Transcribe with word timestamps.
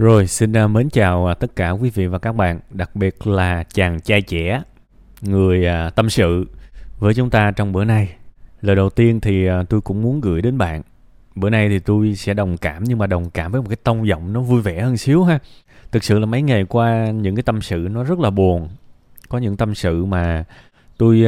Rồi, 0.00 0.26
xin 0.26 0.52
uh, 0.64 0.70
mến 0.70 0.90
chào 0.90 1.28
uh, 1.30 1.38
tất 1.38 1.56
cả 1.56 1.70
quý 1.70 1.90
vị 1.90 2.06
và 2.06 2.18
các 2.18 2.32
bạn, 2.32 2.60
đặc 2.70 2.96
biệt 2.96 3.26
là 3.26 3.62
chàng 3.62 4.00
trai 4.00 4.22
trẻ, 4.22 4.62
người 5.20 5.66
uh, 5.66 5.94
tâm 5.94 6.10
sự 6.10 6.46
với 6.98 7.14
chúng 7.14 7.30
ta 7.30 7.50
trong 7.50 7.72
bữa 7.72 7.84
nay. 7.84 8.08
Lời 8.60 8.76
đầu 8.76 8.90
tiên 8.90 9.20
thì 9.20 9.48
tôi 9.68 9.80
cũng 9.80 10.02
muốn 10.02 10.20
gửi 10.20 10.42
đến 10.42 10.58
bạn. 10.58 10.82
Bữa 11.34 11.50
nay 11.50 11.68
thì 11.68 11.78
tôi 11.78 12.14
sẽ 12.14 12.34
đồng 12.34 12.56
cảm 12.56 12.84
nhưng 12.84 12.98
mà 12.98 13.06
đồng 13.06 13.30
cảm 13.30 13.52
với 13.52 13.60
một 13.60 13.66
cái 13.68 13.76
tông 13.76 14.06
giọng 14.06 14.32
nó 14.32 14.40
vui 14.40 14.62
vẻ 14.62 14.82
hơn 14.82 14.96
xíu 14.96 15.24
ha. 15.24 15.38
Thực 15.92 16.04
sự 16.04 16.18
là 16.18 16.26
mấy 16.26 16.42
ngày 16.42 16.64
qua 16.64 17.10
những 17.10 17.36
cái 17.36 17.42
tâm 17.42 17.62
sự 17.62 17.88
nó 17.90 18.04
rất 18.04 18.18
là 18.18 18.30
buồn. 18.30 18.68
Có 19.28 19.38
những 19.38 19.56
tâm 19.56 19.74
sự 19.74 20.04
mà 20.04 20.44
tôi 20.98 21.24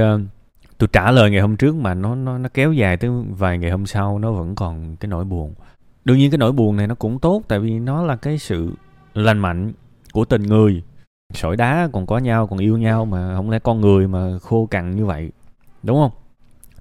tôi 0.78 0.88
trả 0.92 1.10
lời 1.10 1.30
ngày 1.30 1.40
hôm 1.40 1.56
trước 1.56 1.74
mà 1.76 1.94
nó 1.94 2.14
nó 2.14 2.38
nó 2.38 2.48
kéo 2.54 2.72
dài 2.72 2.96
tới 2.96 3.10
vài 3.38 3.58
ngày 3.58 3.70
hôm 3.70 3.86
sau 3.86 4.18
nó 4.18 4.32
vẫn 4.32 4.54
còn 4.54 4.96
cái 4.96 5.08
nỗi 5.08 5.24
buồn 5.24 5.54
đương 6.04 6.18
nhiên 6.18 6.30
cái 6.30 6.38
nỗi 6.38 6.52
buồn 6.52 6.76
này 6.76 6.86
nó 6.86 6.94
cũng 6.94 7.18
tốt, 7.18 7.42
tại 7.48 7.58
vì 7.58 7.78
nó 7.78 8.02
là 8.02 8.16
cái 8.16 8.38
sự 8.38 8.72
lành 9.14 9.38
mạnh 9.38 9.72
của 10.12 10.24
tình 10.24 10.42
người. 10.42 10.82
Sỏi 11.34 11.56
đá 11.56 11.88
còn 11.92 12.06
có 12.06 12.18
nhau, 12.18 12.46
còn 12.46 12.58
yêu 12.58 12.78
nhau 12.78 13.04
mà 13.04 13.36
không 13.36 13.50
lẽ 13.50 13.58
con 13.58 13.80
người 13.80 14.08
mà 14.08 14.38
khô 14.38 14.66
cằn 14.66 14.96
như 14.96 15.06
vậy, 15.06 15.30
đúng 15.82 15.96
không? 15.96 16.10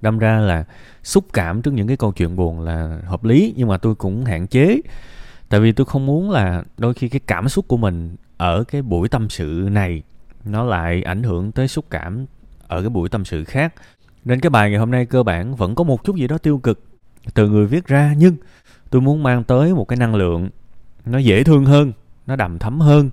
Đâm 0.00 0.18
ra 0.18 0.38
là 0.38 0.64
xúc 1.02 1.24
cảm 1.32 1.62
trước 1.62 1.74
những 1.74 1.88
cái 1.88 1.96
câu 1.96 2.12
chuyện 2.12 2.36
buồn 2.36 2.60
là 2.60 3.00
hợp 3.06 3.24
lý, 3.24 3.54
nhưng 3.56 3.68
mà 3.68 3.78
tôi 3.78 3.94
cũng 3.94 4.24
hạn 4.24 4.46
chế. 4.46 4.80
Tại 5.48 5.60
vì 5.60 5.72
tôi 5.72 5.84
không 5.84 6.06
muốn 6.06 6.30
là 6.30 6.64
đôi 6.78 6.94
khi 6.94 7.08
cái 7.08 7.20
cảm 7.26 7.48
xúc 7.48 7.68
của 7.68 7.76
mình 7.76 8.16
ở 8.36 8.64
cái 8.64 8.82
buổi 8.82 9.08
tâm 9.08 9.28
sự 9.28 9.68
này 9.70 10.02
nó 10.44 10.64
lại 10.64 11.02
ảnh 11.02 11.22
hưởng 11.22 11.52
tới 11.52 11.68
xúc 11.68 11.84
cảm 11.90 12.26
ở 12.66 12.80
cái 12.80 12.90
buổi 12.90 13.08
tâm 13.08 13.24
sự 13.24 13.44
khác. 13.44 13.74
Nên 14.24 14.40
cái 14.40 14.50
bài 14.50 14.70
ngày 14.70 14.78
hôm 14.78 14.90
nay 14.90 15.06
cơ 15.06 15.22
bản 15.22 15.54
vẫn 15.54 15.74
có 15.74 15.84
một 15.84 16.04
chút 16.04 16.16
gì 16.16 16.28
đó 16.28 16.38
tiêu 16.38 16.58
cực 16.58 16.84
từ 17.34 17.48
người 17.48 17.66
viết 17.66 17.86
ra, 17.86 18.14
nhưng 18.18 18.36
tôi 18.92 19.02
muốn 19.02 19.22
mang 19.22 19.44
tới 19.44 19.74
một 19.74 19.84
cái 19.84 19.96
năng 19.96 20.14
lượng. 20.14 20.48
Nó 21.04 21.18
dễ 21.18 21.44
thương 21.44 21.64
hơn, 21.64 21.92
nó 22.26 22.36
đầm 22.36 22.58
thấm 22.58 22.80
hơn, 22.80 23.10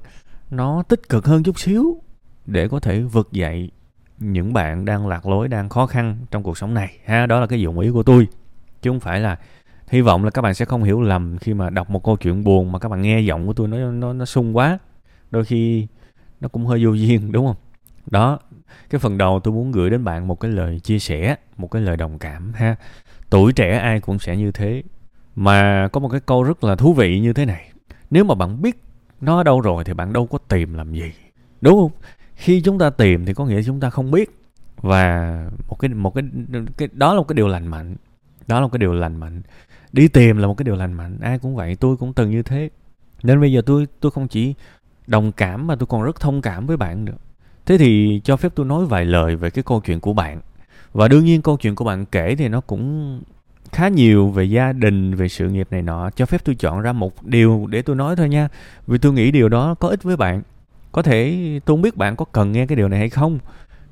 nó 0.49 0.83
tích 0.83 1.09
cực 1.09 1.25
hơn 1.25 1.43
chút 1.43 1.59
xíu 1.59 2.01
để 2.45 2.67
có 2.67 2.79
thể 2.79 3.01
vực 3.01 3.31
dậy 3.31 3.71
những 4.19 4.53
bạn 4.53 4.85
đang 4.85 5.07
lạc 5.07 5.27
lối, 5.27 5.47
đang 5.47 5.69
khó 5.69 5.85
khăn 5.85 6.17
trong 6.31 6.43
cuộc 6.43 6.57
sống 6.57 6.73
này. 6.73 6.97
Ha, 7.05 7.25
đó 7.25 7.39
là 7.39 7.47
cái 7.47 7.61
dụng 7.61 7.79
ý 7.79 7.89
của 7.89 8.03
tôi. 8.03 8.27
Chứ 8.81 8.89
không 8.89 8.99
phải 8.99 9.19
là 9.19 9.37
hy 9.87 10.01
vọng 10.01 10.23
là 10.23 10.29
các 10.29 10.41
bạn 10.41 10.53
sẽ 10.53 10.65
không 10.65 10.83
hiểu 10.83 11.01
lầm 11.01 11.37
khi 11.37 11.53
mà 11.53 11.69
đọc 11.69 11.89
một 11.89 12.03
câu 12.03 12.17
chuyện 12.17 12.43
buồn 12.43 12.71
mà 12.71 12.79
các 12.79 12.89
bạn 12.89 13.01
nghe 13.01 13.19
giọng 13.19 13.47
của 13.47 13.53
tôi 13.53 13.67
nó 13.67 13.77
nó 13.91 14.13
nó 14.13 14.25
sung 14.25 14.57
quá. 14.57 14.79
Đôi 15.31 15.45
khi 15.45 15.87
nó 16.41 16.47
cũng 16.47 16.65
hơi 16.65 16.85
vô 16.85 16.93
duyên, 16.93 17.31
đúng 17.31 17.45
không? 17.47 17.55
Đó, 18.11 18.39
cái 18.89 18.99
phần 18.99 19.17
đầu 19.17 19.39
tôi 19.43 19.53
muốn 19.53 19.71
gửi 19.71 19.89
đến 19.89 20.03
bạn 20.03 20.27
một 20.27 20.39
cái 20.39 20.51
lời 20.51 20.79
chia 20.79 20.99
sẻ, 20.99 21.35
một 21.57 21.67
cái 21.71 21.81
lời 21.81 21.97
đồng 21.97 22.19
cảm, 22.19 22.53
ha. 22.53 22.75
Tuổi 23.29 23.53
trẻ 23.53 23.77
ai 23.77 23.99
cũng 23.99 24.19
sẽ 24.19 24.37
như 24.37 24.51
thế 24.51 24.83
mà 25.35 25.87
có 25.87 25.99
một 25.99 26.09
cái 26.09 26.19
câu 26.19 26.43
rất 26.43 26.63
là 26.63 26.75
thú 26.75 26.93
vị 26.93 27.19
như 27.19 27.33
thế 27.33 27.45
này. 27.45 27.71
Nếu 28.09 28.23
mà 28.23 28.35
bạn 28.35 28.61
biết 28.61 28.83
nó 29.21 29.37
ở 29.37 29.43
đâu 29.43 29.61
rồi 29.61 29.83
thì 29.83 29.93
bạn 29.93 30.13
đâu 30.13 30.25
có 30.25 30.37
tìm 30.37 30.73
làm 30.73 30.93
gì. 30.93 31.11
Đúng 31.61 31.79
không? 31.79 31.91
Khi 32.35 32.61
chúng 32.61 32.79
ta 32.79 32.89
tìm 32.89 33.25
thì 33.25 33.33
có 33.33 33.45
nghĩa 33.45 33.63
chúng 33.63 33.79
ta 33.79 33.89
không 33.89 34.11
biết. 34.11 34.29
Và 34.81 35.35
một 35.69 35.79
cái 35.79 35.89
một 35.89 36.15
cái 36.15 36.23
cái, 36.77 36.89
đó 36.93 37.13
là 37.13 37.19
một 37.19 37.27
cái 37.27 37.33
điều 37.33 37.47
lành 37.47 37.67
mạnh. 37.67 37.95
Đó 38.47 38.55
là 38.59 38.61
một 38.61 38.71
cái 38.71 38.79
điều 38.79 38.93
lành 38.93 39.15
mạnh. 39.15 39.41
Đi 39.91 40.07
tìm 40.07 40.37
là 40.37 40.47
một 40.47 40.53
cái 40.53 40.63
điều 40.63 40.75
lành 40.75 40.93
mạnh. 40.93 41.17
Ai 41.21 41.39
cũng 41.39 41.55
vậy, 41.55 41.75
tôi 41.75 41.97
cũng 41.97 42.13
từng 42.13 42.31
như 42.31 42.41
thế. 42.43 42.69
Nên 43.23 43.41
bây 43.41 43.51
giờ 43.51 43.61
tôi 43.65 43.87
tôi 43.99 44.11
không 44.11 44.27
chỉ 44.27 44.53
đồng 45.07 45.31
cảm 45.31 45.67
mà 45.67 45.75
tôi 45.75 45.87
còn 45.87 46.03
rất 46.03 46.19
thông 46.19 46.41
cảm 46.41 46.65
với 46.65 46.77
bạn 46.77 47.05
nữa. 47.05 47.17
Thế 47.65 47.77
thì 47.77 48.21
cho 48.23 48.37
phép 48.37 48.51
tôi 48.55 48.65
nói 48.65 48.85
vài 48.85 49.05
lời 49.05 49.35
về 49.35 49.49
cái 49.49 49.63
câu 49.63 49.81
chuyện 49.85 49.99
của 49.99 50.13
bạn. 50.13 50.41
Và 50.93 51.07
đương 51.07 51.25
nhiên 51.25 51.41
câu 51.41 51.57
chuyện 51.57 51.75
của 51.75 51.85
bạn 51.85 52.05
kể 52.05 52.35
thì 52.35 52.47
nó 52.47 52.61
cũng 52.61 53.21
khá 53.71 53.87
nhiều 53.87 54.29
về 54.29 54.43
gia 54.43 54.73
đình, 54.73 55.15
về 55.15 55.27
sự 55.27 55.49
nghiệp 55.49 55.67
này 55.71 55.81
nọ. 55.81 56.09
Cho 56.09 56.25
phép 56.25 56.41
tôi 56.45 56.55
chọn 56.55 56.81
ra 56.81 56.93
một 56.93 57.23
điều 57.23 57.67
để 57.69 57.81
tôi 57.81 57.95
nói 57.95 58.15
thôi 58.15 58.29
nha. 58.29 58.47
Vì 58.87 58.97
tôi 58.97 59.13
nghĩ 59.13 59.31
điều 59.31 59.49
đó 59.49 59.75
có 59.79 59.87
ích 59.87 60.03
với 60.03 60.17
bạn. 60.17 60.41
Có 60.91 61.01
thể 61.01 61.35
tôi 61.65 61.77
không 61.77 61.81
biết 61.81 61.97
bạn 61.97 62.15
có 62.15 62.25
cần 62.25 62.51
nghe 62.51 62.65
cái 62.65 62.75
điều 62.75 62.87
này 62.87 62.99
hay 62.99 63.09
không, 63.09 63.39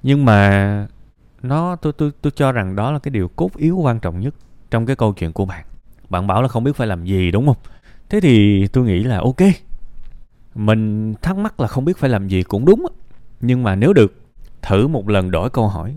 nhưng 0.04 0.26
mà 0.26 0.88
nó, 1.44 1.76
tôi 1.76 1.94
tôi 1.94 2.12
tôi 2.22 2.32
cho 2.36 2.52
rằng 2.52 2.76
đó 2.76 2.92
là 2.92 3.00
cái 3.00 3.12
điều 3.12 3.28
cốt 3.28 3.56
yếu, 3.58 3.78
quan 3.78 4.00
trọng 4.00 4.20
nhất 4.20 4.36
trong 4.72 4.86
cái 4.86 4.96
câu 4.96 5.14
chuyện 5.14 5.34
của 5.34 5.46
bạn. 5.46 5.66
Bạn 6.10 6.28
bảo 6.28 6.42
là 6.42 6.48
không 6.48 6.64
biết 6.64 6.76
phải 6.76 6.88
làm 6.88 7.06
gì, 7.06 7.32
đúng 7.32 7.46
không? 7.46 7.58
Thế 8.10 8.20
thì 8.20 8.68
tôi 8.68 8.86
nghĩ 8.86 9.04
là 9.04 9.18
ok. 9.18 9.42
Mình 10.56 11.14
thắc 11.22 11.38
mắc 11.38 11.60
là 11.60 11.68
không 11.68 11.86
biết 11.86 11.98
phải 11.98 12.10
làm 12.10 12.28
gì 12.28 12.44
cũng 12.44 12.66
đúng 12.66 12.86
nhưng 13.42 13.64
mà 13.64 13.76
nếu 13.76 13.94
được, 13.94 14.14
thử 14.62 14.88
một 14.88 15.10
lần 15.10 15.32
đổi 15.32 15.50
câu 15.50 15.68
hỏi. 15.68 15.96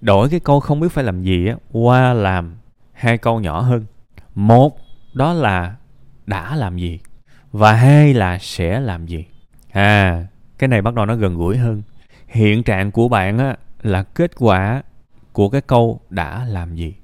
Đổi 0.00 0.28
cái 0.28 0.40
câu 0.40 0.60
không 0.60 0.80
biết 0.80 0.92
phải 0.92 1.04
làm 1.04 1.22
gì 1.22 1.46
á 1.46 1.54
qua 1.72 2.12
làm 2.12 2.54
hai 3.00 3.18
câu 3.18 3.40
nhỏ 3.40 3.60
hơn. 3.60 3.84
Một, 4.34 4.78
đó 5.14 5.32
là 5.32 5.76
đã 6.26 6.56
làm 6.56 6.76
gì? 6.76 7.00
Và 7.52 7.72
hai 7.72 8.14
là 8.14 8.38
sẽ 8.40 8.80
làm 8.80 9.06
gì? 9.06 9.24
À 9.72 10.26
cái 10.60 10.68
này 10.68 10.82
bắt 10.82 10.94
đầu 10.94 11.06
nó 11.06 11.16
gần 11.16 11.36
gũi 11.36 11.56
hơn. 11.56 11.82
Hiện 12.26 12.62
trạng 12.62 12.90
của 12.90 13.08
bạn 13.08 13.38
á, 13.38 13.56
là 13.82 14.02
kết 14.02 14.30
quả 14.36 14.82
của 15.32 15.48
cái 15.48 15.60
câu 15.60 16.00
đã 16.10 16.44
làm 16.44 16.74
gì? 16.74 16.94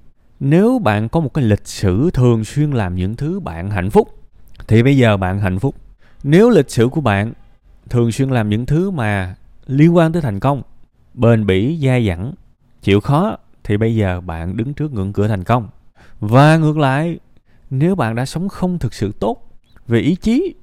Nếu 0.41 0.79
bạn 0.79 1.09
có 1.09 1.21
một 1.21 1.35
cái 1.35 1.45
lịch 1.45 1.67
sử 1.67 2.11
thường 2.11 2.45
xuyên 2.45 2.71
làm 2.71 2.95
những 2.95 3.17
thứ 3.17 3.41
bạn 3.41 3.71
hạnh 3.71 3.91
phúc, 3.91 4.09
thì 4.69 4.83
bây 4.83 4.97
giờ 4.97 5.17
bạn 5.17 5.39
hạnh 5.39 5.59
phúc. 5.59 5.75
Nếu 6.23 6.51
lịch 6.51 6.71
sử 6.71 6.89
của 6.89 7.01
bạn 7.01 7.33
thường 7.91 8.13
xuyên 8.13 8.29
làm 8.29 8.49
những 8.49 8.67
thứ 8.67 8.91
mà 8.91 9.35
liên 9.67 9.97
quan 9.97 10.13
tới 10.13 10.23
thành 10.23 10.41
công, 10.41 10.63
bền 11.15 11.47
bỉ, 11.47 11.81
dai 11.85 12.07
dẳng, 12.07 12.33
chịu 12.83 13.01
khó, 13.01 13.37
thì 13.65 13.77
bây 13.77 13.97
giờ 13.97 14.21
bạn 14.21 14.57
đứng 14.57 14.75
trước 14.75 14.93
ngưỡng 14.93 15.13
cửa 15.13 15.29
thành 15.29 15.45
công 15.45 15.69
và 16.21 16.57
ngược 16.57 16.79
lại, 16.79 17.19
nếu 17.71 17.95
bạn 17.95 18.15
đã 18.15 18.27
sống 18.27 18.49
không 18.49 18.79
thực 18.79 18.95
sự 18.95 19.13
tốt 19.21 19.51
về 19.87 20.01
ý 20.01 20.15
chí, 20.15 20.55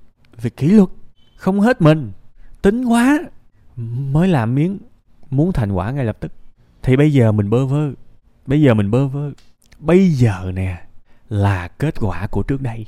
về 0.42 0.50
kỷ 0.50 0.68
luật, 0.68 0.90
không 1.36 1.60
hết 1.60 1.82
mình, 1.82 2.12
tính 2.62 2.86
quá 2.86 3.20
mới 4.12 4.28
làm 4.28 4.56
miếng 4.56 4.80
muốn 5.30 5.52
thành 5.52 5.72
quả 5.72 5.92
ngay 5.92 6.06
lập 6.06 6.18
tức 6.20 6.32
thì 6.84 6.98
bây 6.98 7.14
giờ 7.14 7.32
mình 7.32 7.50
bơ 7.50 7.66
vơ. 7.66 7.92
Bây 8.46 8.62
giờ 8.62 8.74
mình 8.74 8.92
bơ 8.92 9.08
vơ. 9.08 9.32
Bây 9.80 10.10
giờ 10.10 10.52
nè 10.54 10.84
là 11.30 11.68
kết 11.68 11.96
quả 12.00 12.28
của 12.28 12.44
trước 12.44 12.62
đây. 12.62 12.86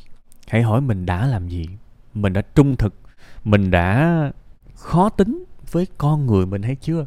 Hãy 0.47 0.61
hỏi 0.61 0.81
mình 0.81 1.05
đã 1.05 1.25
làm 1.25 1.47
gì? 1.47 1.69
Mình 2.13 2.33
đã 2.33 2.41
trung 2.41 2.75
thực, 2.75 2.93
mình 3.43 3.71
đã 3.71 4.31
khó 4.75 5.09
tính 5.09 5.43
với 5.71 5.87
con 5.97 6.25
người 6.25 6.45
mình 6.45 6.61
hay 6.61 6.75
chưa? 6.75 7.05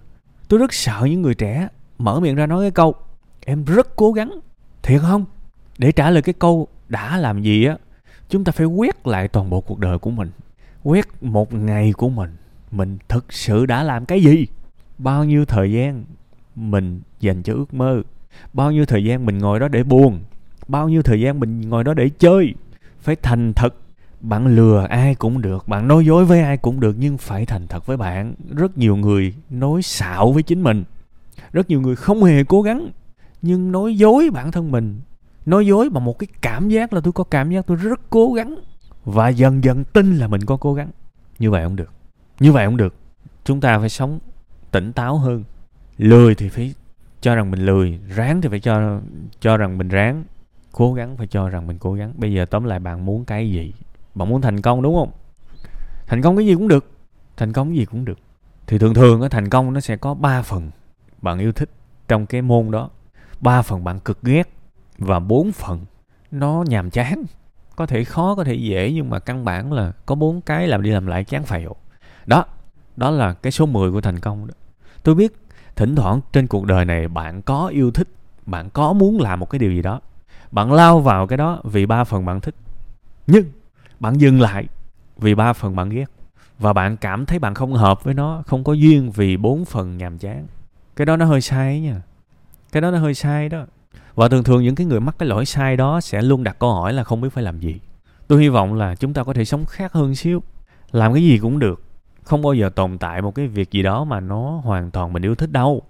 Tôi 0.49 0.61
rất 0.61 0.73
sợ 0.73 1.07
những 1.11 1.23
người 1.23 1.35
trẻ 1.35 1.69
mở 1.99 2.21
miệng 2.21 2.35
ra 2.35 2.47
nói 2.47 2.65
cái 2.65 2.71
câu 2.71 2.95
em 3.47 3.65
rất 3.65 3.97
cố 3.97 4.13
gắng. 4.13 4.41
Thiệt 4.89 5.01
không? 5.01 5.25
để 5.79 5.93
trả 5.93 6.11
lời 6.11 6.23
cái 6.23 6.35
câu 6.39 6.69
đã 6.89 7.17
làm 7.17 7.43
gì 7.43 7.65
á, 7.65 7.77
chúng 8.29 8.45
ta 8.45 8.53
phải 8.53 8.67
quét 8.67 9.07
lại 9.07 9.29
toàn 9.29 9.51
bộ 9.51 9.61
cuộc 9.61 9.79
đời 9.79 9.99
của 9.99 10.11
mình. 10.11 10.31
Quét 10.83 11.07
một 11.21 11.55
ngày 11.55 11.93
của 11.93 12.09
mình 12.09 12.31
mình 12.71 12.99
thực 13.09 13.33
sự 13.33 13.67
đã 13.67 13.83
làm 13.83 14.07
cái 14.07 14.23
gì? 14.23 14.47
Bao 14.99 15.25
nhiêu 15.25 15.45
thời 15.45 15.73
gian 15.73 16.05
mình 16.55 17.01
dành 17.21 17.43
cho 17.43 17.55
ước 17.55 17.75
mơ? 17.75 18.03
Bao 18.53 18.73
nhiêu 18.73 18.87
thời 18.87 19.05
gian 19.05 19.27
mình 19.27 19.39
ngồi 19.39 19.61
đó 19.61 19.69
để 19.69 19.83
buồn? 19.83 20.21
Bao 20.69 20.89
nhiêu 20.89 21.03
thời 21.03 21.21
gian 21.21 21.41
mình 21.41 21.61
ngồi 21.61 21.85
đó 21.85 21.95
để 21.95 22.09
chơi? 22.19 22.55
Phải 23.01 23.17
thành 23.17 23.53
thật, 23.53 23.75
bạn 24.21 24.47
lừa 24.47 24.87
ai 24.91 25.15
cũng 25.15 25.43
được, 25.43 25.69
bạn 25.69 25.89
nói 25.89 26.05
dối 26.05 26.25
với 26.25 26.41
ai 26.41 26.57
cũng 26.57 26.81
được, 26.81 26.97
nhưng 26.99 27.19
phải 27.19 27.47
thành 27.47 27.67
thật 27.67 27.87
với 27.87 27.97
bạn. 27.97 28.35
Rất 28.51 28.79
nhiều 28.79 28.97
người 28.97 29.35
nói 29.51 29.83
xạo 29.83 30.33
với 30.33 30.43
chính 30.43 30.63
mình. 30.63 30.85
Rất 31.53 31.71
nhiều 31.71 31.81
người 31.81 31.97
không 31.97 32.25
hề 32.25 32.45
cố 32.45 32.63
gắng 32.63 32.91
nhưng 33.43 33.73
nói 33.73 33.97
dối 33.97 34.31
bản 34.31 34.53
thân 34.53 34.71
mình, 34.71 35.01
nói 35.47 35.67
dối 35.67 35.91
bằng 35.91 36.05
một 36.05 36.19
cái 36.19 36.29
cảm 36.41 36.69
giác 36.69 36.93
là 36.93 37.01
tôi 37.01 37.13
có 37.13 37.25
cảm 37.25 37.51
giác 37.51 37.67
tôi 37.67 37.77
rất 37.77 38.01
cố 38.11 38.33
gắng 38.33 38.57
và 39.05 39.29
dần 39.29 39.65
dần 39.65 39.85
tin 39.85 40.17
là 40.17 40.29
mình 40.29 40.45
có 40.45 40.57
cố 40.57 40.75
gắng. 40.75 40.91
Như 41.39 41.51
vậy 41.51 41.65
không 41.65 41.77
được. 41.77 41.93
Như 42.41 42.53
vậy 42.53 42.67
không 42.67 42.77
được. 42.77 42.95
Chúng 43.45 43.61
ta 43.61 43.79
phải 43.79 43.89
sống 43.89 44.19
tỉnh 44.71 44.93
táo 44.93 45.19
hơn. 45.19 45.45
Lười 45.99 46.35
thì 46.35 46.49
phải 46.49 46.75
cho 47.21 47.35
rằng 47.35 47.51
mình 47.51 47.67
lười, 47.67 47.99
ráng 48.09 48.41
thì 48.41 48.49
phải 48.49 48.61
cho 48.61 49.01
cho 49.41 49.57
rằng 49.57 49.79
mình 49.79 49.89
ráng. 49.89 50.25
Cố 50.73 50.95
gắng 50.95 51.17
phải 51.17 51.27
cho 51.27 51.49
rằng 51.49 51.67
mình 51.67 51.79
cố 51.79 51.93
gắng. 51.93 52.13
Bây 52.17 52.33
giờ 52.33 52.45
tóm 52.45 52.65
lại 52.65 52.79
bạn 52.79 53.07
muốn 53.07 53.25
cái 53.25 53.51
gì? 53.51 53.73
Bạn 54.15 54.29
muốn 54.29 54.41
thành 54.41 54.63
công 54.63 54.83
đúng 54.83 54.95
không? 54.95 55.11
Thành 56.07 56.23
công 56.23 56.37
cái 56.37 56.47
gì 56.47 56.55
cũng 56.55 56.69
được. 56.69 56.91
Thành 57.37 57.53
công 57.53 57.69
cái 57.69 57.79
gì 57.79 57.85
cũng 57.85 58.05
được. 58.05 58.19
Thì 58.67 58.79
thường 58.79 58.95
thường 58.95 59.21
cái 59.21 59.29
thành 59.29 59.49
công 59.49 59.73
nó 59.73 59.81
sẽ 59.81 59.97
có 59.97 60.15
ba 60.15 60.43
phần 60.43 60.71
bạn 61.23 61.39
yêu 61.39 61.53
thích 61.53 61.71
trong 62.09 62.27
cái 62.27 62.43
môn 62.43 62.71
đó 62.71 62.91
ba 63.41 63.63
phần 63.63 63.85
bạn 63.85 64.01
cực 64.01 64.23
ghét 64.23 64.51
và 64.99 65.19
bốn 65.19 65.53
phần 65.53 65.85
nó 66.31 66.65
nhàm 66.69 66.91
chán. 66.91 67.25
Có 67.77 67.87
thể 67.87 68.05
khó, 68.05 68.35
có 68.35 68.45
thể 68.45 68.55
dễ, 68.55 68.93
nhưng 68.93 69.11
mà 69.11 69.19
căn 69.19 69.45
bản 69.45 69.73
là 69.73 69.93
có 70.07 70.15
bốn 70.15 70.41
cái 70.41 70.67
làm 70.67 70.83
đi 70.83 70.91
làm 70.91 71.07
lại 71.07 71.25
chán 71.25 71.45
phèo. 71.45 71.75
Đó 72.27 72.45
đó 72.97 73.11
là 73.11 73.33
cái 73.33 73.53
số 73.53 73.67
10 73.67 73.93
của 73.93 74.01
thành 74.01 74.21
công 74.21 74.47
đó. 74.47 74.55
Tôi 75.03 75.15
biết 75.15 75.33
thỉnh 75.77 75.97
thoảng 75.97 76.21
trên 76.33 76.47
cuộc 76.47 76.65
đời 76.65 76.85
này 76.85 77.09
bạn 77.09 77.43
có 77.43 77.67
yêu 77.67 77.91
thích, 77.91 78.09
bạn 78.47 78.71
có 78.71 78.93
muốn 78.93 79.21
làm 79.21 79.41
một 79.41 79.51
cái 79.51 79.59
điều 79.59 79.73
gì 79.73 79.83
đó. 79.83 80.01
Bạn 80.51 80.73
lao 80.73 81.01
vào 81.01 81.27
cái 81.27 81.37
đó 81.37 81.61
vì 81.65 81.87
ba 81.87 82.05
phần 82.05 82.25
bạn 82.25 82.41
thích. 82.41 82.55
Nhưng 83.27 83.45
bạn 84.01 84.21
dừng 84.21 84.41
lại 84.41 84.67
vì 85.17 85.35
ba 85.35 85.53
phần 85.53 85.77
bạn 85.77 85.89
ghét. 85.89 86.07
Và 86.59 86.73
bạn 86.73 86.97
cảm 86.97 87.27
thấy 87.27 87.39
bạn 87.39 87.55
không 87.55 87.73
hợp 87.73 88.05
với 88.05 88.15
nó, 88.15 88.43
không 88.47 88.65
có 88.65 88.73
duyên 88.73 89.11
vì 89.11 89.37
bốn 89.37 89.65
phần 89.65 89.99
nhàm 89.99 90.19
chán. 90.19 90.47
Cái 90.97 91.07
đó 91.07 91.17
nó 91.17 91.25
hơi 91.25 91.41
sai 91.41 91.81
nha 91.81 92.03
cái 92.73 92.81
đó 92.81 92.91
nó 92.91 92.99
hơi 92.99 93.15
sai 93.15 93.49
đó. 93.49 93.67
Và 94.15 94.29
thường 94.29 94.45
thường 94.45 94.63
những 94.63 94.75
cái 94.75 94.87
người 94.87 95.01
mắc 95.01 95.15
cái 95.19 95.29
lỗi 95.29 95.47
sai 95.47 95.77
đó 95.77 96.01
sẽ 96.01 96.23
luôn 96.23 96.45
đặt 96.45 96.59
câu 96.59 96.75
hỏi 96.75 96.93
là 96.93 97.05
không 97.05 97.21
biết 97.21 97.29
phải 97.33 97.45
làm 97.45 97.61
gì. 97.61 97.81
Tôi 98.29 98.43
hy 98.43 98.49
vọng 98.49 98.75
là 98.75 98.95
chúng 98.95 99.15
ta 99.15 99.25
có 99.25 99.33
thể 99.33 99.45
sống 99.45 99.65
khác 99.65 99.93
hơn 99.93 100.15
xíu, 100.15 100.43
làm 100.93 101.15
cái 101.15 101.23
gì 101.23 101.39
cũng 101.39 101.59
được. 101.59 101.83
Không 102.23 102.43
bao 102.43 102.55
giờ 102.55 102.69
tồn 102.69 102.99
tại 102.99 103.23
một 103.23 103.35
cái 103.35 103.47
việc 103.47 103.71
gì 103.71 103.83
đó 103.83 104.05
mà 104.05 104.21
nó 104.21 104.61
hoàn 104.65 104.91
toàn 104.91 105.13
mình 105.13 105.25
yêu 105.25 105.35
thích 105.35 105.53
đâu. 105.53 105.83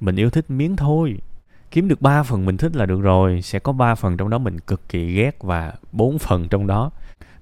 Mình 0.00 0.16
yêu 0.16 0.30
thích 0.30 0.50
miếng 0.50 0.76
thôi. 0.76 1.18
Kiếm 1.70 1.88
được 1.88 2.02
3 2.02 2.22
phần 2.22 2.46
mình 2.46 2.56
thích 2.56 2.76
là 2.76 2.86
được 2.86 3.00
rồi, 3.00 3.42
sẽ 3.42 3.58
có 3.58 3.72
3 3.72 3.94
phần 3.94 4.16
trong 4.16 4.30
đó 4.30 4.38
mình 4.38 4.60
cực 4.60 4.88
kỳ 4.88 5.14
ghét 5.14 5.36
và 5.40 5.72
4 5.92 6.18
phần 6.18 6.48
trong 6.48 6.66
đó 6.66 6.90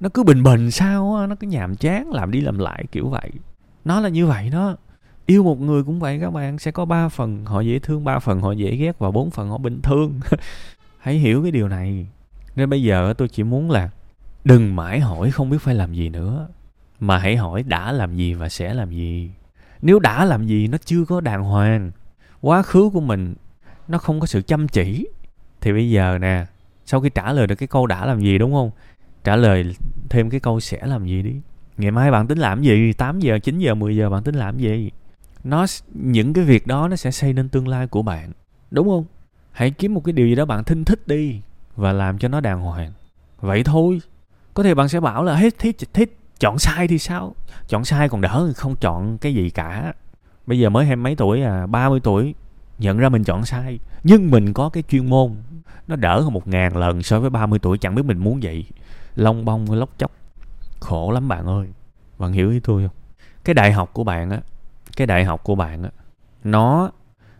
nó 0.03 0.09
cứ 0.15 0.23
bình 0.23 0.43
bình 0.43 0.71
sao 0.71 1.15
á, 1.15 1.27
nó 1.27 1.35
cứ 1.41 1.47
nhàm 1.47 1.77
chán, 1.77 2.11
làm 2.11 2.31
đi 2.31 2.41
làm 2.41 2.59
lại 2.59 2.85
kiểu 2.93 3.09
vậy. 3.09 3.31
Nó 3.85 4.01
là 4.01 4.09
như 4.09 4.27
vậy 4.27 4.51
đó 4.51 4.77
yêu 5.27 5.43
một 5.43 5.61
người 5.61 5.83
cũng 5.83 6.01
vậy 6.01 6.19
các 6.21 6.31
bạn, 6.31 6.59
sẽ 6.59 6.71
có 6.71 6.85
ba 6.85 7.09
phần, 7.09 7.45
họ 7.45 7.61
dễ 7.61 7.79
thương, 7.79 8.05
ba 8.05 8.19
phần 8.19 8.41
họ 8.41 8.53
dễ 8.53 8.77
ghét 8.77 8.99
và 8.99 9.11
bốn 9.11 9.31
phần 9.31 9.49
họ 9.49 9.59
bình 9.59 9.83
thường. 9.83 10.21
Hãy 10.99 11.15
hiểu 11.15 11.43
cái 11.43 11.51
điều 11.51 11.69
này. 11.69 12.07
Nên 12.57 12.71
bây 12.71 12.83
giờ 12.83 13.15
tôi 13.19 13.29
chỉ 13.29 13.43
muốn 13.43 13.71
là 13.71 13.91
đừng 14.45 14.77
mãi 14.77 15.01
hỏi 15.01 15.31
không 15.31 15.51
biết 15.51 15.59
phải 15.61 15.75
làm 15.75 15.95
gì 15.95 16.09
nữa, 16.09 16.49
mà 17.01 17.19
hãy 17.19 17.37
hỏi 17.37 17.63
đã 17.63 17.93
làm 17.93 18.17
gì 18.17 18.35
và 18.35 18.49
sẽ 18.49 18.75
làm 18.75 18.91
gì. 18.91 19.31
Nếu 19.83 19.99
đã 19.99 20.25
làm 20.25 20.47
gì, 20.47 20.69
nó 20.69 20.79
chưa 20.85 21.05
có 21.05 21.21
đàng 21.21 21.45
hoàng. 21.45 21.91
Quá 22.41 22.63
khứ 22.63 22.91
của 22.93 23.01
mình, 23.01 23.35
nó 23.89 23.99
không 23.99 24.21
có 24.21 24.27
sự 24.27 24.43
chăm 24.43 24.69
chỉ. 24.69 25.07
Thì 25.61 25.73
bây 25.73 25.91
giờ 25.91 26.19
nè, 26.21 26.47
sau 26.87 27.01
khi 27.01 27.11
trả 27.11 27.33
lời 27.33 27.47
được 27.47 27.55
cái 27.55 27.67
câu 27.67 27.87
đã 27.87 28.07
làm 28.07 28.21
gì 28.21 28.39
đúng 28.39 28.53
không? 28.53 28.71
Trả 29.25 29.37
lời 29.37 29.75
thêm 30.11 30.31
cái 30.31 30.41
câu 30.41 30.61
sẽ 30.61 30.87
làm 30.87 31.07
gì 31.07 31.23
đi. 31.23 31.35
Ngày 31.77 31.91
mai 31.91 32.11
bạn 32.11 32.27
tính 32.27 32.39
làm 32.39 32.63
gì? 32.63 32.93
8 32.93 33.21
giờ 33.21 33.39
9 33.39 33.59
giờ 33.59 33.75
10 33.75 33.97
giờ 33.97 34.11
bạn 34.11 34.23
tính 34.23 34.35
làm 34.35 34.59
gì? 34.59 34.91
Nó 35.45 35.67
những 35.95 36.33
cái 36.33 36.45
việc 36.45 36.67
đó 36.67 36.89
nó 36.89 36.97
sẽ 36.97 37.11
xây 37.11 37.33
nên 37.33 37.49
tương 37.49 37.69
lai 37.69 37.87
của 37.87 38.03
bạn. 38.03 38.33
Đúng 38.71 38.89
không? 38.89 39.05
Hãy 39.53 39.71
kiếm 39.71 39.95
một 39.95 40.05
cái 40.05 40.13
điều 40.13 40.27
gì 40.27 40.35
đó 40.35 40.45
bạn 40.45 40.65
thinh 40.65 40.85
thích 40.85 41.09
đi 41.09 41.41
và 41.77 41.93
làm 41.93 42.19
cho 42.19 42.29
nó 42.29 42.41
đàng 42.41 42.61
hoàng. 42.61 42.93
Vậy 43.41 43.65
thôi. 43.65 44.01
Có 44.55 44.63
thể 44.63 44.75
bạn 44.75 44.89
sẽ 44.89 45.01
bảo 45.01 45.25
là, 45.25 45.35
hết 45.35 45.59
thích 45.59 45.77
thích 45.93 46.17
chọn 46.41 46.59
sai 46.59 46.89
thì 46.89 46.99
sao? 46.99 47.35
Chọn 47.69 47.85
sai 47.85 48.09
còn 48.09 48.21
đỡ 48.21 48.53
không 48.57 48.77
chọn 48.77 49.19
cái 49.19 49.35
gì 49.35 49.51
cả. 49.51 49.93
Bây 50.47 50.59
giờ 50.59 50.71
mới 50.71 50.87
hai 50.87 50.97
mấy 50.97 51.17
tuổi 51.17 51.43
à 51.43 51.67
30 51.67 52.01
tuổi, 52.01 52.35
nhận 52.79 52.99
ra 52.99 53.09
mình 53.09 53.25
chọn 53.25 53.45
sai. 53.45 53.79
Nhưng 54.05 54.31
mình 54.31 54.53
có 54.53 54.69
cái 54.69 54.83
chuyên 54.89 55.07
môn. 55.11 55.37
Nó 55.89 55.97
đỡ 55.97 56.21
hơn 56.21 56.33
một 56.33 56.49
ngàn 56.49 56.77
lần 56.77 57.03
so 57.03 57.21
với 57.21 57.31
30 57.31 57.59
tuổi, 57.59 57.79
chẳng 57.79 57.95
biết 57.95 58.05
mình 58.05 58.19
muốn 58.19 58.41
vậy 58.43 58.65
long 59.15 59.45
bông 59.45 59.73
lóc 59.73 59.99
chóc. 59.99 60.13
Khổ 60.81 61.11
lắm 61.11 61.29
bạn 61.29 61.47
ơi. 61.47 61.67
Bạn 62.19 62.33
hiểu 62.33 62.51
ý 62.51 62.61
tôi 62.61 62.83
không? 62.83 62.97
Cái 63.45 63.55
đại 63.55 63.73
học 63.73 63.91
của 63.93 64.05
bạn 64.05 64.31
á 64.31 64.41
cái 64.97 65.07
đại 65.07 65.25
học 65.25 65.45
của 65.45 65.55
bạn 65.55 65.83
á, 65.83 65.91
nó 66.45 66.91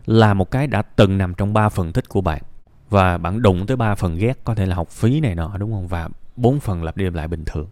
là 0.05 0.33
một 0.33 0.51
cái 0.51 0.67
đã 0.67 0.81
từng 0.81 1.17
nằm 1.17 1.33
trong 1.33 1.53
ba 1.53 1.69
phần 1.69 1.93
thích 1.93 2.09
của 2.09 2.21
bạn. 2.21 2.41
Và 2.89 3.17
bạn 3.17 3.41
đụng 3.41 3.65
tới 3.65 3.77
ba 3.77 3.95
phần 3.95 4.17
ghét, 4.17 4.39
có 4.43 4.55
thể 4.55 4.65
là 4.65 4.75
học 4.75 4.89
phí 4.89 5.19
này 5.19 5.35
nọ, 5.35 5.57
đúng 5.57 5.71
không? 5.71 5.87
Và 5.87 6.09
bốn 6.35 6.59
phần 6.59 6.83
lặp 6.83 6.97
đi 6.97 7.05
lặp 7.05 7.13
lại 7.13 7.27
bình 7.27 7.43
thường. 7.45 7.67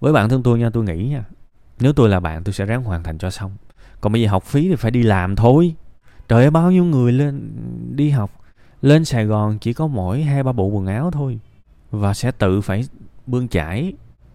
Với 0.00 0.12
bản 0.12 0.28
thân 0.28 0.42
tôi 0.42 0.58
nha, 0.58 0.70
tôi 0.70 0.84
nghĩ 0.84 1.08
nha, 1.08 1.24
nếu 1.80 1.92
tôi 1.92 2.08
là 2.08 2.20
bạn, 2.20 2.44
tôi 2.44 2.52
sẽ 2.52 2.64
ráng 2.64 2.84
hoàn 2.84 3.02
thành 3.02 3.18
cho 3.18 3.30
xong. 3.30 3.56
Còn 4.00 4.12
bây 4.12 4.22
giờ 4.22 4.28
học 4.28 4.42
phí 4.44 4.68
thì 4.68 4.76
phải 4.76 4.90
đi 4.90 5.02
làm 5.02 5.36
thôi. 5.36 5.74
Trời 6.28 6.42
ơi, 6.42 6.50
bao 6.50 6.70
nhiêu 6.70 6.84
người 6.84 7.12
lên, 7.12 7.52
đi 7.96 8.10
học? 8.10 8.30
Lên 8.82 9.04
sài 9.04 9.24
gòn 9.24 9.58
chỉ 9.58 9.72
có 9.72 9.86
mỗi 9.86 10.22
hai, 10.22 10.42
ba 10.42 10.52
bộ 10.52 10.66
quần 10.66 10.86
áo 10.86 11.10
thôi. 11.10 11.38
Và 11.90 12.14
sẽ 12.14 12.30
tự 12.30 12.60
phải 12.60 12.84
bươn 13.26 13.48
chải. 13.48 13.92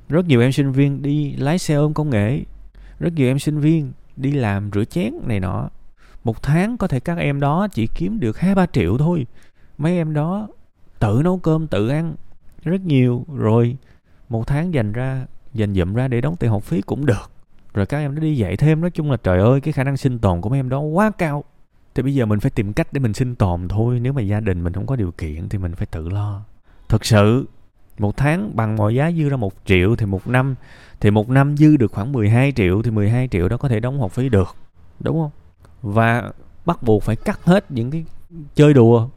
Rất 0.10 0.26
nhiều 0.26 0.42
em 0.42 0.52
sinh 0.52 0.72
viên 0.72 1.02
đi 1.02 1.36
lái 1.36 1.58
xe 1.58 1.76
ôm 1.76 1.94
công 1.94 2.10
nghệ. 2.10 2.44
Rất 3.00 3.14
nhiều 3.14 3.28
em 3.28 3.40
sinh 3.40 3.60
viên 3.60 3.92
đi 4.22 4.32
làm 4.32 4.70
rửa 4.74 4.86
chén 4.86 5.14
này 5.26 5.40
nọ. 5.40 5.70
Một 6.24 6.42
tháng 6.42 6.78
có 6.78 6.88
thể 6.88 7.00
các 7.00 7.18
em 7.18 7.40
đó 7.40 7.68
chỉ 7.68 7.88
kiếm 7.88 8.20
được 8.20 8.40
hai, 8.40 8.56
ba 8.56 8.66
triệu 8.66 8.98
thôi. 8.98 9.28
Mấy 9.78 9.98
em 9.98 10.14
đó 10.14 10.48
tự 11.00 11.22
nấu 11.24 11.38
cơm, 11.38 11.68
tự 11.68 11.88
ăn 11.88 12.16
rất 12.64 12.82
nhiều. 12.82 13.26
Rồi 13.36 13.78
một 14.30 14.48
tháng 14.48 14.74
dành 14.74 14.92
ra, 14.92 15.26
dành 15.54 15.74
dụm 15.74 15.94
ra 15.94 16.08
để 16.08 16.22
đóng 16.22 16.36
tiền 16.36 16.52
học 16.52 16.64
phí 16.64 16.82
cũng 16.82 17.06
được. 17.06 17.32
Rồi 17.74 17.86
các 17.86 17.98
em 17.98 18.16
nó 18.16 18.22
đi 18.22 18.38
dạy 18.38 18.58
thêm. 18.58 18.82
Nói 18.82 18.92
chung 18.92 19.12
là 19.12 19.18
trời 19.18 19.40
ơi, 19.40 19.62
cái 19.62 19.72
khả 19.72 19.84
năng 19.84 19.98
sinh 19.98 20.20
tồn 20.20 20.42
của 20.42 20.50
mấy 20.50 20.60
em 20.60 20.70
đó 20.70 20.80
quá 20.80 21.12
cao. 21.18 21.44
Thì 21.96 22.04
bây 22.04 22.16
giờ 22.16 22.26
mình 22.26 22.40
phải 22.40 22.52
tìm 22.52 22.74
cách 22.74 22.94
để 22.94 23.00
mình 23.00 23.14
sinh 23.14 23.36
tồn 23.36 23.68
thôi. 23.68 24.00
Nếu 24.00 24.14
mà 24.14 24.22
gia 24.22 24.40
đình 24.40 24.64
mình 24.64 24.74
không 24.74 24.88
có 24.88 24.96
điều 24.96 25.12
kiện 25.12 25.50
thì 25.50 25.58
mình 25.58 25.76
phải 25.76 25.86
tự 25.86 26.10
lo. 26.10 26.42
Thật 26.90 27.06
sự 27.06 27.48
một 28.00 28.18
tháng 28.18 28.56
bằng 28.56 28.76
mọi 28.76 28.96
giá 28.96 29.12
dư 29.12 29.30
ra 29.30 29.38
một 29.38 29.54
triệu 29.66 29.96
thì 29.96 30.06
một 30.06 30.28
năm, 30.28 30.56
thì 31.00 31.12
một 31.12 31.30
năm 31.30 31.58
dư 31.58 31.78
được 31.78 31.92
khoảng 31.92 32.12
12 32.12 32.52
triệu 32.56 32.82
thì 32.82 32.92
12 32.92 33.28
triệu 33.28 33.50
đó 33.50 33.58
có 33.58 33.70
thể 33.70 33.80
đóng 33.80 34.00
học 34.00 34.12
phí 34.12 34.30
được, 34.30 34.56
đúng 35.00 35.20
không? 35.20 35.32
Và 35.82 36.32
bắt 36.66 36.84
buộc 36.84 37.04
phải 37.04 37.16
cắt 37.16 37.44
hết 37.44 37.72
những 37.72 37.92
cái 37.92 38.06
chơi 38.56 38.74
đùa. 38.74 39.10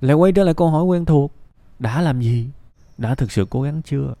Lại 0.00 0.14
quay 0.14 0.32
trở 0.32 0.44
lại 0.44 0.54
câu 0.54 0.68
hỏi 0.68 0.84
quen 0.84 1.04
thuộc. 1.04 1.32
Đã 1.78 2.00
làm 2.00 2.20
gì? 2.20 2.48
Đã 2.98 3.14
thực 3.14 3.32
sự 3.32 3.46
cố 3.50 3.62
gắng 3.62 3.82
chưa? 3.82 4.14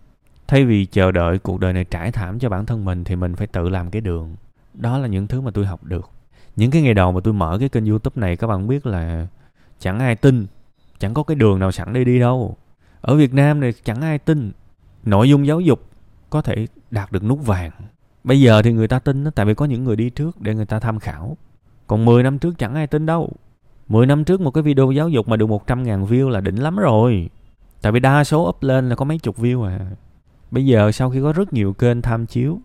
Thay 0.48 0.64
vì 0.64 0.86
chờ 0.86 1.12
đợi 1.12 1.38
cuộc 1.38 1.60
đời 1.60 1.72
này 1.72 1.84
trải 1.84 2.12
thảm 2.12 2.38
cho 2.38 2.48
bản 2.48 2.66
thân 2.66 2.84
mình 2.84 3.04
thì 3.04 3.16
mình 3.16 3.36
phải 3.36 3.46
tự 3.46 3.68
làm 3.68 3.90
cái 3.90 4.00
đường. 4.00 4.36
Đó 4.74 4.98
là 4.98 5.08
những 5.08 5.26
thứ 5.26 5.40
mà 5.40 5.50
tôi 5.50 5.66
học 5.66 5.84
được. 5.84 6.10
Những 6.56 6.70
cái 6.70 6.82
ngày 6.82 6.94
đầu 6.94 7.12
mà 7.12 7.20
tôi 7.24 7.34
mở 7.34 7.56
cái 7.60 7.68
kênh 7.68 7.86
youtube 7.86 8.20
này, 8.20 8.36
các 8.36 8.46
bạn 8.46 8.68
biết 8.68 8.86
là 8.86 9.26
chẳng 9.78 9.98
ai 9.98 10.16
tin, 10.16 10.46
chẳng 10.98 11.14
có 11.14 11.22
cái 11.22 11.34
đường 11.34 11.58
nào 11.58 11.72
sẵn 11.72 11.92
để 11.92 12.04
đi 12.04 12.20
đâu 12.20 12.56
ở 13.02 13.16
việt 13.16 13.34
nam 13.34 13.60
này 13.60 13.72
chẳng 13.84 14.00
ai 14.00 14.18
tin 14.18 14.52
nội 15.04 15.28
dung 15.28 15.46
giáo 15.46 15.60
dục 15.60 15.80
có 16.30 16.42
thể 16.42 16.66
đạt 16.90 17.12
được 17.12 17.24
nút 17.24 17.46
vàng. 17.46 17.70
Bây 18.24 18.40
giờ 18.40 18.62
thì 18.62 18.72
người 18.72 18.88
ta 18.88 18.98
tin 18.98 19.24
đó, 19.24 19.30
tại 19.34 19.46
vì 19.46 19.54
có 19.54 19.64
những 19.64 19.84
người 19.84 19.96
đi 19.96 20.10
trước 20.10 20.40
để 20.40 20.54
người 20.54 20.66
ta 20.66 20.80
tham 20.80 20.98
khảo. 20.98 21.36
Còn 21.86 22.04
10 22.04 22.22
năm 22.22 22.38
trước 22.38 22.58
chẳng 22.58 22.74
ai 22.74 22.86
tin 22.86 23.06
đâu. 23.06 23.32
10 23.88 24.06
năm 24.06 24.24
trước 24.24 24.40
một 24.40 24.50
cái 24.50 24.62
video 24.62 24.90
giáo 24.90 25.08
dục 25.08 25.28
mà 25.28 25.36
được 25.36 25.46
100 25.46 25.82
ngàn 25.82 26.06
view 26.06 26.28
là 26.28 26.40
đỉnh 26.40 26.62
lắm 26.62 26.76
rồi. 26.76 27.28
Tại 27.82 27.92
vì 27.92 28.00
đa 28.00 28.24
số 28.24 28.48
up 28.48 28.62
lên 28.62 28.88
là 28.88 28.94
có 28.94 29.04
mấy 29.04 29.18
chục 29.18 29.38
view 29.38 29.62
à. 29.62 29.90
Bây 30.50 30.66
giờ 30.66 30.92
sau 30.92 31.10
khi 31.10 31.20
có 31.22 31.32
rất 31.32 31.52
nhiều 31.52 31.72
kênh 31.72 32.02
tham 32.02 32.26
chiếu 32.26 32.60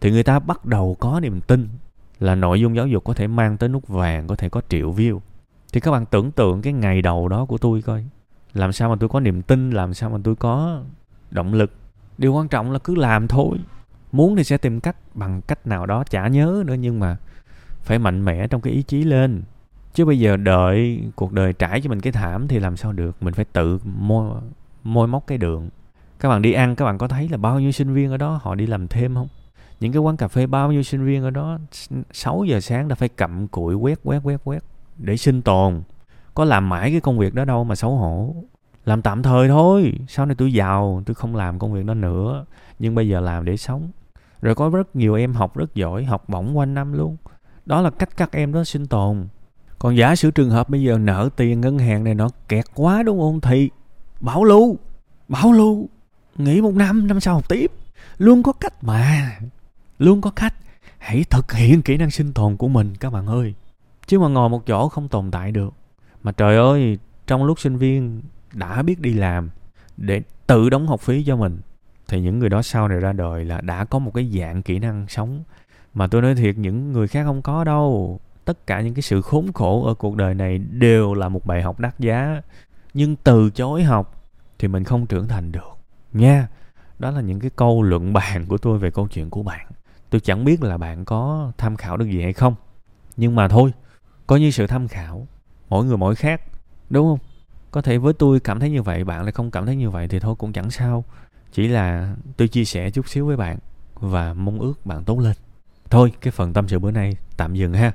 thì 0.00 0.10
người 0.10 0.22
ta 0.22 0.38
bắt 0.38 0.64
đầu 0.64 0.96
có 1.00 1.20
niềm 1.20 1.40
tin 1.40 1.68
là 2.18 2.34
nội 2.34 2.60
dung 2.60 2.76
giáo 2.76 2.86
dục 2.86 3.04
có 3.04 3.14
thể 3.14 3.26
mang 3.26 3.56
tới 3.56 3.68
nút 3.68 3.88
vàng 3.88 4.26
có 4.26 4.36
thể 4.36 4.48
có 4.48 4.60
triệu 4.68 4.92
view. 4.92 5.18
Thì 5.72 5.80
các 5.80 5.90
bạn 5.90 6.06
tưởng 6.06 6.30
tượng 6.30 6.62
cái 6.62 6.72
ngày 6.72 7.02
đầu 7.02 7.28
đó 7.28 7.44
của 7.44 7.58
tôi 7.58 7.82
coi 7.82 8.04
làm 8.54 8.72
sao 8.72 8.90
mà 8.90 8.96
tôi 9.00 9.08
có 9.08 9.20
niềm 9.20 9.42
tin, 9.42 9.70
làm 9.70 9.94
sao 9.94 10.10
mà 10.10 10.18
tôi 10.24 10.36
có 10.36 10.82
động 11.30 11.54
lực? 11.54 11.72
Điều 12.18 12.34
quan 12.34 12.48
trọng 12.48 12.72
là 12.72 12.78
cứ 12.78 12.94
làm 12.94 13.28
thôi. 13.28 13.58
Muốn 14.12 14.36
thì 14.36 14.44
sẽ 14.44 14.58
tìm 14.58 14.80
cách, 14.80 14.96
bằng 15.14 15.40
cách 15.42 15.66
nào 15.66 15.86
đó 15.86 16.04
chả 16.10 16.28
nhớ 16.28 16.62
nữa, 16.66 16.74
nhưng 16.74 17.00
mà 17.00 17.16
phải 17.82 17.98
mạnh 17.98 18.24
mẽ 18.24 18.46
trong 18.46 18.60
cái 18.60 18.72
ý 18.72 18.82
chí 18.82 19.04
lên. 19.04 19.42
Chứ 19.94 20.04
bây 20.04 20.18
giờ 20.18 20.36
đợi 20.36 21.02
cuộc 21.16 21.32
đời 21.32 21.52
trải 21.52 21.80
cho 21.80 21.90
mình 21.90 22.00
cái 22.00 22.12
thảm 22.12 22.48
thì 22.48 22.58
làm 22.58 22.76
sao 22.76 22.92
được? 22.92 23.22
Mình 23.22 23.34
phải 23.34 23.44
tự 23.44 23.78
môi 23.84 24.40
môi 24.84 25.06
móc 25.06 25.26
cái 25.26 25.38
đường. 25.38 25.68
Các 26.20 26.28
bạn 26.28 26.42
đi 26.42 26.52
ăn, 26.52 26.76
các 26.76 26.84
bạn 26.84 26.98
có 26.98 27.08
thấy 27.08 27.28
là 27.28 27.36
bao 27.36 27.60
nhiêu 27.60 27.72
sinh 27.72 27.94
viên 27.94 28.10
ở 28.10 28.16
đó, 28.16 28.40
họ 28.42 28.54
đi 28.54 28.66
làm 28.66 28.88
thêm 28.88 29.14
không? 29.14 29.28
Những 29.80 29.92
cái 29.92 30.00
quán 30.00 30.16
cà 30.16 30.28
phê 30.28 30.46
bao 30.46 30.72
nhiêu 30.72 30.82
sinh 30.82 31.04
viên 31.04 31.22
ở 31.22 31.30
đó 31.30 31.58
6 32.12 32.44
giờ 32.44 32.60
sáng 32.60 32.88
đã 32.88 32.94
phải 32.94 33.08
cặm 33.08 33.48
cụi 33.48 33.74
quét 33.74 33.98
quét 34.02 34.20
quét 34.22 34.40
quét 34.44 34.62
để 34.98 35.16
sinh 35.16 35.42
tồn 35.42 35.82
có 36.34 36.44
làm 36.44 36.68
mãi 36.68 36.90
cái 36.90 37.00
công 37.00 37.18
việc 37.18 37.34
đó 37.34 37.44
đâu 37.44 37.64
mà 37.64 37.74
xấu 37.74 37.96
hổ. 37.96 38.34
Làm 38.84 39.02
tạm 39.02 39.22
thời 39.22 39.48
thôi, 39.48 39.92
sau 40.08 40.26
này 40.26 40.34
tôi 40.38 40.52
giàu, 40.52 41.02
tôi 41.06 41.14
không 41.14 41.36
làm 41.36 41.58
công 41.58 41.72
việc 41.72 41.84
đó 41.84 41.94
nữa. 41.94 42.44
Nhưng 42.78 42.94
bây 42.94 43.08
giờ 43.08 43.20
làm 43.20 43.44
để 43.44 43.56
sống. 43.56 43.90
Rồi 44.40 44.54
có 44.54 44.68
rất 44.68 44.96
nhiều 44.96 45.14
em 45.14 45.34
học 45.34 45.56
rất 45.56 45.74
giỏi, 45.74 46.04
học 46.04 46.28
bổng 46.28 46.58
quanh 46.58 46.74
năm 46.74 46.92
luôn. 46.92 47.16
Đó 47.66 47.80
là 47.80 47.90
cách 47.90 48.16
các 48.16 48.32
em 48.32 48.52
đó 48.52 48.64
sinh 48.64 48.86
tồn. 48.86 49.26
Còn 49.78 49.96
giả 49.96 50.16
sử 50.16 50.30
trường 50.30 50.50
hợp 50.50 50.68
bây 50.68 50.82
giờ 50.82 50.98
nợ 50.98 51.28
tiền 51.36 51.60
ngân 51.60 51.78
hàng 51.78 52.04
này 52.04 52.14
nó 52.14 52.28
kẹt 52.48 52.64
quá 52.74 53.02
đúng 53.02 53.18
không 53.18 53.40
thì 53.40 53.70
bảo 54.20 54.44
lưu 54.44 54.78
bảo 55.28 55.52
lưu, 55.52 55.88
nghỉ 56.36 56.60
một 56.60 56.74
năm 56.74 57.06
năm 57.06 57.20
sau 57.20 57.34
học 57.34 57.48
tiếp. 57.48 57.72
Luôn 58.18 58.42
có 58.42 58.52
cách 58.52 58.84
mà. 58.84 59.38
Luôn 59.98 60.20
có 60.20 60.30
cách. 60.30 60.54
Hãy 60.98 61.24
thực 61.30 61.52
hiện 61.52 61.82
kỹ 61.82 61.96
năng 61.96 62.10
sinh 62.10 62.32
tồn 62.32 62.56
của 62.56 62.68
mình, 62.68 62.94
các 63.00 63.12
bạn 63.12 63.26
ơi. 63.26 63.54
Chứ 64.06 64.18
mà 64.18 64.28
ngồi 64.28 64.48
một 64.48 64.66
chỗ 64.66 64.88
không 64.88 65.08
tồn 65.08 65.30
tại 65.30 65.52
được 65.52 65.74
mà 66.22 66.32
trời 66.32 66.56
ơi, 66.56 66.98
trong 67.26 67.44
lúc 67.44 67.60
sinh 67.60 67.76
viên 67.76 68.22
đã 68.54 68.82
biết 68.82 69.00
đi 69.00 69.14
làm 69.14 69.50
để 69.96 70.22
tự 70.46 70.70
đóng 70.70 70.86
học 70.86 71.00
phí 71.00 71.24
cho 71.24 71.36
mình, 71.36 71.60
thì 72.08 72.20
những 72.20 72.38
người 72.38 72.48
đó 72.48 72.62
sau 72.62 72.88
này 72.88 73.00
ra 73.00 73.12
đời 73.12 73.44
là 73.44 73.60
đã 73.60 73.84
có 73.84 73.98
một 73.98 74.10
cái 74.14 74.30
dạng 74.38 74.62
kỹ 74.62 74.78
năng 74.78 75.06
sống. 75.08 75.42
Mà 75.94 76.06
tôi 76.06 76.22
nói 76.22 76.34
thiệt, 76.34 76.58
những 76.58 76.92
người 76.92 77.08
khác 77.08 77.24
không 77.24 77.42
có 77.42 77.64
đâu. 77.64 78.20
Tất 78.44 78.66
cả 78.66 78.80
những 78.80 78.94
cái 78.94 79.02
sự 79.02 79.22
khốn 79.22 79.52
khổ 79.52 79.84
ở 79.84 79.94
cuộc 79.94 80.16
đời 80.16 80.34
này 80.34 80.58
đều 80.58 81.14
là 81.14 81.28
một 81.28 81.46
bài 81.46 81.62
học 81.62 81.80
đắt 81.80 81.98
giá. 81.98 82.42
Nhưng 82.94 83.16
từ 83.16 83.50
chối 83.50 83.82
học 83.82 84.30
thì 84.58 84.68
mình 84.68 84.84
không 84.84 85.06
trưởng 85.06 85.28
thành 85.28 85.52
được. 85.52 85.76
Nha, 86.12 86.48
đó 86.98 87.10
là 87.10 87.20
những 87.20 87.40
cái 87.40 87.50
câu 87.56 87.82
luận 87.82 88.12
bàn 88.12 88.46
của 88.48 88.58
tôi 88.58 88.78
về 88.78 88.90
câu 88.90 89.08
chuyện 89.08 89.30
của 89.30 89.42
bạn. 89.42 89.66
Tôi 90.10 90.20
chẳng 90.20 90.44
biết 90.44 90.62
là 90.62 90.78
bạn 90.78 91.04
có 91.04 91.52
tham 91.58 91.76
khảo 91.76 91.96
được 91.96 92.06
gì 92.06 92.22
hay 92.22 92.32
không. 92.32 92.54
Nhưng 93.16 93.34
mà 93.34 93.48
thôi, 93.48 93.72
coi 94.26 94.40
như 94.40 94.50
sự 94.50 94.66
tham 94.66 94.88
khảo 94.88 95.26
mỗi 95.72 95.84
người 95.84 95.96
mỗi 95.96 96.14
khác, 96.14 96.42
đúng 96.90 97.06
không? 97.06 97.18
Có 97.70 97.82
thể 97.82 97.98
với 97.98 98.12
tôi 98.12 98.40
cảm 98.40 98.60
thấy 98.60 98.70
như 98.70 98.82
vậy, 98.82 99.04
bạn 99.04 99.22
lại 99.22 99.32
không 99.32 99.50
cảm 99.50 99.66
thấy 99.66 99.76
như 99.76 99.90
vậy 99.90 100.08
thì 100.08 100.20
thôi 100.20 100.34
cũng 100.38 100.52
chẳng 100.52 100.70
sao. 100.70 101.04
Chỉ 101.52 101.68
là 101.68 102.14
tôi 102.36 102.48
chia 102.48 102.64
sẻ 102.64 102.90
chút 102.90 103.08
xíu 103.08 103.26
với 103.26 103.36
bạn 103.36 103.58
và 103.94 104.34
mong 104.34 104.60
ước 104.60 104.86
bạn 104.86 105.04
tốt 105.04 105.20
lên. 105.20 105.36
Thôi, 105.90 106.12
cái 106.20 106.30
phần 106.30 106.52
tâm 106.52 106.68
sự 106.68 106.78
bữa 106.78 106.90
nay 106.90 107.16
tạm 107.36 107.54
dừng 107.54 107.72
ha. 107.72 107.92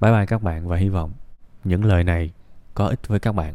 Bye 0.00 0.12
bye 0.12 0.26
các 0.26 0.42
bạn 0.42 0.68
và 0.68 0.76
hy 0.76 0.88
vọng 0.88 1.12
những 1.64 1.84
lời 1.84 2.04
này 2.04 2.30
có 2.74 2.86
ích 2.86 3.08
với 3.08 3.20
các 3.20 3.32
bạn. 3.32 3.54